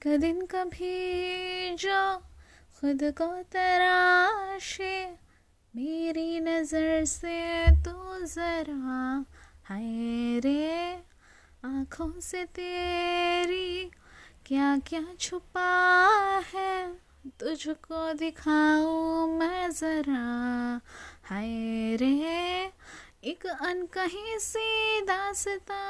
एक 0.00 0.20
दिन 0.20 0.40
कभी 0.46 1.76
जो 1.76 2.16
खुद 2.80 3.02
को 3.18 3.26
तराशे। 3.52 4.94
मेरी 5.74 6.40
नज़र 6.40 7.04
से 7.04 7.66
तो 7.84 8.24
जरा 8.26 9.24
हाय 9.64 10.40
रे, 10.40 10.94
आँखों 11.64 12.10
से 12.20 12.44
तेरी 12.44 13.90
क्या 14.46 14.76
क्या 14.88 15.04
छुपा 15.20 15.68
है। 16.54 16.72
तुझको 17.40 18.12
दिखाऊँ 18.14 19.38
मैं 19.38 19.70
जरा 19.70 20.24
हाय 21.24 21.96
रे, 21.96 22.72
एक 23.24 23.46
अनकहीं 23.46 24.38
सी 24.38 25.00
दासता 25.02 25.82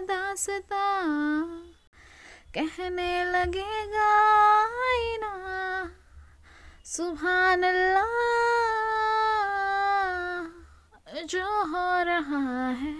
दासता। 0.00 0.82
कहने 2.54 3.12
लगेगा, 3.24 4.08
आईना। 4.86 5.32
सुभान 6.86 7.62
अल्लाह 7.62 8.10
जो 11.32 11.46
हो 11.72 11.86
रहा 12.04 12.68
है, 12.80 12.96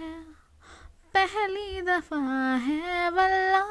पहली 1.13 1.81
दफ़ा 1.81 2.21
है 2.65 3.09
वल्ला 3.11 3.61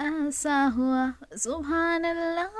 ऐसा 0.00 0.58
हुआ 0.76 1.04
अल्लाह 2.06 2.54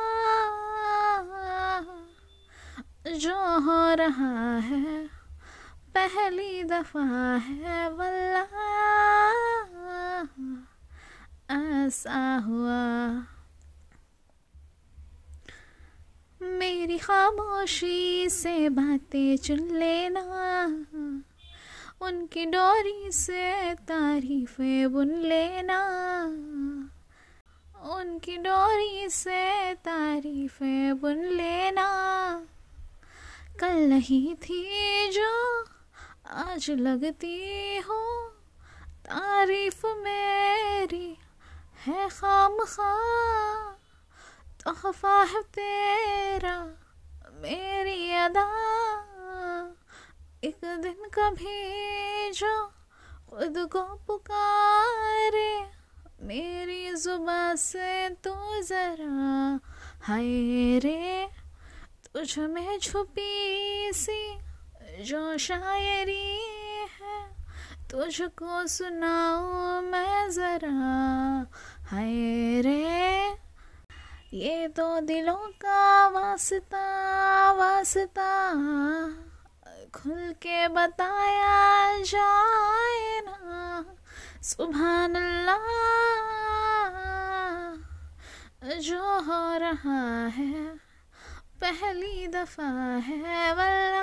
जो 3.19 3.39
हो 3.67 3.81
रहा 3.95 4.35
है, 4.69 5.07
पहली 5.95 6.65
दफ़ा 6.65 7.07
है 7.47 7.89
वल्ला 7.91 8.45
ऐसा 11.91 12.43
हुआ। 12.47 12.83
मेरी 16.41 16.99
खामोशी 16.99 18.29
से 18.31 18.69
बातें 18.69 19.37
चुन 19.37 19.59
लेना, 19.59 20.23
उनकी 22.01 22.45
डोरी 22.47 23.11
से 23.11 23.75
तारीफें 23.75 24.93
बुन 24.93 25.11
लेना, 25.23 25.81
उनकी 27.97 28.37
डोरी 28.37 29.09
से 29.11 29.75
तारीफें 29.75 31.01
बुन 31.01 31.25
लेना। 31.35 31.89
कल 33.61 33.77
नहीं 33.91 34.35
थी 34.35 34.63
जो 35.11 35.33
आज 36.39 36.71
लगती 36.71 37.79
हो, 37.79 38.03
तारीफ़ 39.05 39.87
मेरी 39.87 40.20
है 41.81 42.09
खाम 42.09 42.57
खा 42.65 42.93
तोहफा 44.61 45.23
है 45.23 45.41
तेरा, 45.55 46.57
मेरी 47.41 48.15
अदा। 48.15 48.45
एक 50.45 50.61
दिन 50.83 51.09
कभी 51.15 52.31
जो 52.31 52.55
खुद 53.31 53.59
को 53.73 53.83
पुकारे, 54.07 55.53
मेरी 56.23 56.95
जुबा 56.95 57.55
से 57.55 58.09
तो 58.25 58.35
जरा 58.63 59.61
हाय 60.03 60.79
रे। 60.79 61.29
तुझ 62.13 62.39
में 62.39 62.79
छुपी 62.79 63.93
सी 63.95 64.23
जो 65.05 65.39
शायरी 65.39 66.50
तुझको 67.91 68.67
सुनाऊं 68.67 69.81
मैं 69.83 70.31
जरा। 70.31 70.75
हाय 71.89 72.61
रे। 72.61 73.27
ये 74.33 74.69
तो 74.69 75.01
दिलों 75.01 75.49
का 75.63 76.09
वास्ता 76.09 76.85
वास्ता। 77.53 78.29
खुल 79.95 80.35
के 80.43 80.69
बताया 80.69 82.03
जाए 82.03 83.21
ना। 83.21 83.85
सुभान 84.43 85.15
अल्लाह 85.15 85.61
जो 88.79 89.03
हो 89.03 89.59
रहा 89.59 90.27
है, 90.27 90.77
पहली 91.61 92.27
दफ़ा 92.27 92.97
है। 92.97 93.53
वल्ला 93.53 94.00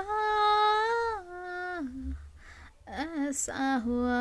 ऐसा 3.38 3.84
हुआ 3.86 4.18